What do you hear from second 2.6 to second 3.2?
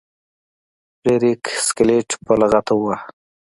وواهه.